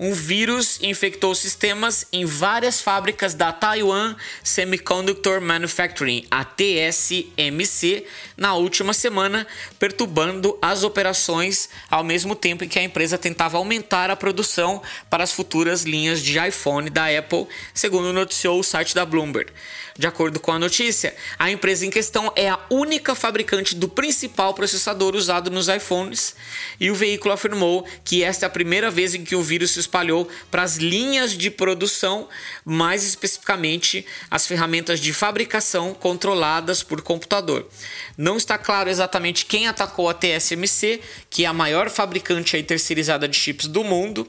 [0.00, 8.94] um vírus infectou sistemas em várias fábricas da Taiwan Semiconductor Manufacturing, a TSMC, na última
[8.94, 9.46] semana,
[9.78, 14.80] perturbando as operações ao mesmo tempo em que a empresa tentava aumentar a produção
[15.10, 19.52] para as futuras linhas de iPhone da Apple, segundo noticiou o site da Bloomberg.
[19.98, 24.54] De acordo com a notícia, a empresa em questão é a única fabricante do principal
[24.54, 26.34] processador usado nos iPhones
[26.80, 29.80] e o veículo afirmou que esta é a primeira vez em que o vírus se
[29.90, 32.28] espalhou para as linhas de produção,
[32.64, 37.68] mais especificamente as ferramentas de fabricação controladas por computador.
[38.16, 43.26] Não está claro exatamente quem atacou a TSMC, que é a maior fabricante aí terceirizada
[43.26, 44.28] de chips do mundo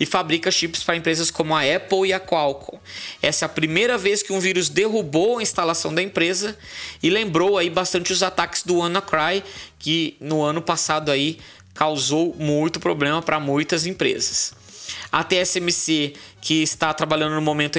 [0.00, 2.78] e fabrica chips para empresas como a Apple e a Qualcomm.
[3.20, 6.56] Essa é a primeira vez que um vírus derrubou a instalação da empresa
[7.02, 9.42] e lembrou aí bastante os ataques do WannaCry,
[9.78, 11.38] que no ano passado aí
[11.74, 14.61] causou muito problema para muitas empresas.
[15.12, 17.78] A TSMC, que está trabalhando no momento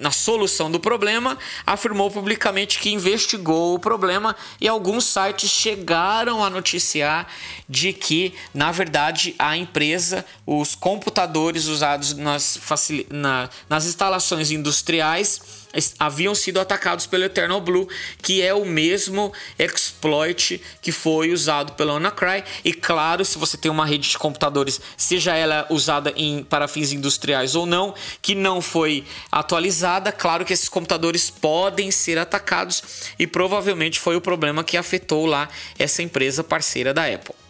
[0.00, 6.50] na solução do problema, afirmou publicamente que investigou o problema e alguns sites chegaram a
[6.50, 7.26] noticiar
[7.66, 12.60] de que, na verdade, a empresa, os computadores usados nas,
[13.08, 15.57] na, nas instalações industriais,
[15.98, 17.88] haviam sido atacados pelo Eternal Blue,
[18.22, 22.44] que é o mesmo exploit que foi usado pela Anacry.
[22.64, 26.92] E claro, se você tem uma rede de computadores, seja ela usada em, para fins
[26.92, 33.26] industriais ou não, que não foi atualizada, claro que esses computadores podem ser atacados e
[33.26, 35.48] provavelmente foi o problema que afetou lá
[35.78, 37.47] essa empresa parceira da Apple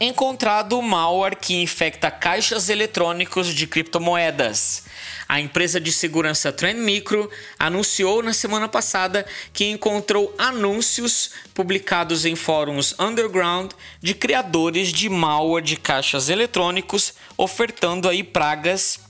[0.00, 4.84] encontrado malware que infecta caixas eletrônicos de criptomoedas.
[5.28, 12.34] A empresa de segurança Trend Micro anunciou na semana passada que encontrou anúncios publicados em
[12.34, 19.03] fóruns underground de criadores de malware de caixas eletrônicos ofertando aí pragas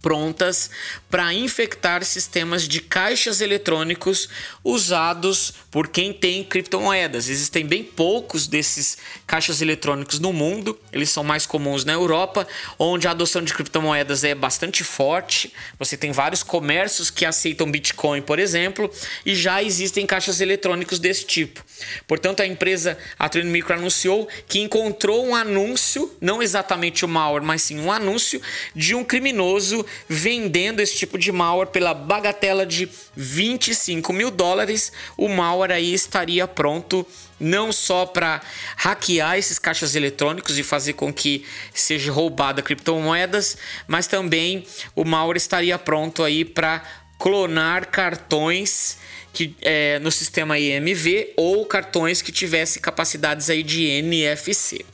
[0.00, 0.70] prontas
[1.10, 4.28] para infectar sistemas de caixas eletrônicos
[4.62, 7.28] usados por quem tem criptomoedas.
[7.28, 12.46] Existem bem poucos desses caixas eletrônicos no mundo, eles são mais comuns na Europa,
[12.78, 15.52] onde a adoção de criptomoedas é bastante forte.
[15.78, 18.90] Você tem vários comércios que aceitam Bitcoin, por exemplo,
[19.26, 21.64] e já existem caixas eletrônicos desse tipo.
[22.06, 27.44] Portanto, a empresa a Trend Micro anunciou que encontrou um anúncio, não exatamente o malware,
[27.44, 28.40] mas sim um anúncio
[28.74, 34.92] de um criminoso vendendo esse tipo de malware pela bagatela de 25 mil dólares.
[35.16, 37.06] O malware aí estaria pronto
[37.40, 38.40] não só para
[38.76, 45.36] hackear esses caixas eletrônicos e fazer com que seja roubada criptomoedas, mas também o malware
[45.36, 46.82] estaria pronto aí para
[47.18, 48.96] clonar cartões
[49.32, 54.84] que, é, no sistema IMV ou cartões que tivessem capacidades aí de NFC.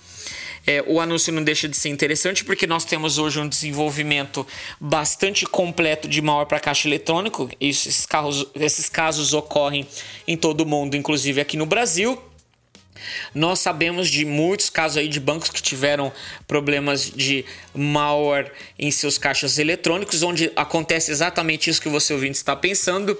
[0.66, 4.46] É, o anúncio não deixa de ser interessante porque nós temos hoje um desenvolvimento
[4.80, 7.50] bastante completo de malware para caixa eletrônico.
[7.60, 9.86] Esses, carros, esses casos ocorrem
[10.26, 12.20] em todo o mundo, inclusive aqui no Brasil.
[13.34, 16.12] Nós sabemos de muitos casos aí de bancos que tiveram
[16.46, 17.44] problemas de
[17.74, 23.18] malware em seus caixas eletrônicos, onde acontece exatamente isso que você ouvinte está pensando.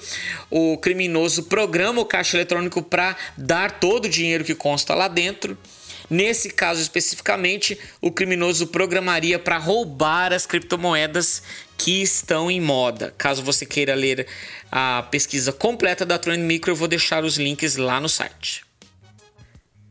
[0.50, 5.58] O criminoso programa o caixa eletrônico para dar todo o dinheiro que consta lá dentro.
[6.08, 11.42] Nesse caso especificamente, o criminoso programaria para roubar as criptomoedas
[11.78, 13.14] que estão em moda.
[13.16, 14.26] Caso você queira ler
[14.70, 18.63] a pesquisa completa da Trend Micro, eu vou deixar os links lá no site.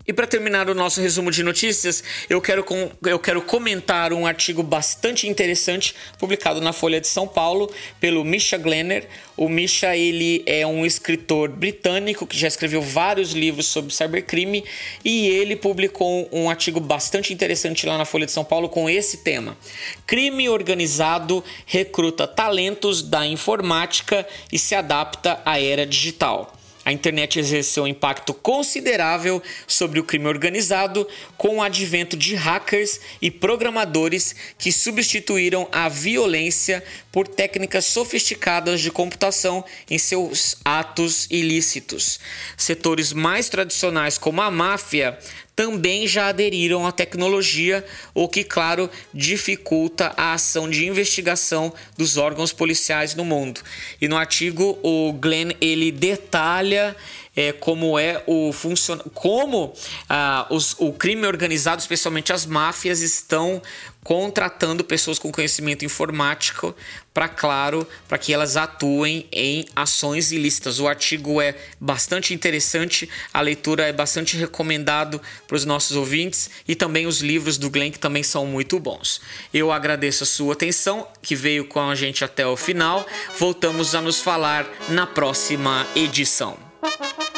[0.05, 4.27] E para terminar o nosso resumo de notícias, eu quero, com, eu quero comentar um
[4.27, 9.07] artigo bastante interessante publicado na Folha de São Paulo pelo Misha Glenner.
[9.37, 14.65] O Misha ele é um escritor britânico que já escreveu vários livros sobre cybercrime
[15.05, 19.17] e ele publicou um artigo bastante interessante lá na Folha de São Paulo com esse
[19.17, 19.57] tema:
[20.05, 26.53] Crime organizado recruta talentos da informática e se adapta à era digital.
[26.85, 31.07] A internet exerceu um impacto considerável sobre o crime organizado
[31.37, 38.91] com o advento de hackers e programadores que substituíram a violência por técnicas sofisticadas de
[38.91, 42.19] computação em seus atos ilícitos.
[42.57, 45.17] Setores mais tradicionais, como a máfia,
[45.55, 52.51] também já aderiram à tecnologia, o que, claro, dificulta a ação de investigação dos órgãos
[52.51, 53.61] policiais no mundo.
[54.01, 56.95] E no artigo, o Glenn ele detalha
[57.35, 58.97] é, como é o funcion...
[59.13, 59.73] como
[60.09, 63.61] ah, os, o crime organizado, especialmente as máfias, estão
[64.03, 66.75] contratando pessoas com conhecimento informático
[67.13, 70.79] para, claro, para que elas atuem em ações ilícitas.
[70.79, 76.75] O artigo é bastante interessante, a leitura é bastante recomendado para os nossos ouvintes e
[76.75, 79.21] também os livros do Glenn que também são muito bons.
[79.53, 83.05] Eu agradeço a sua atenção, que veio com a gente até o final.
[83.39, 86.72] Voltamos a nos falar na próxima edição.
[86.83, 87.32] Ha ha ha!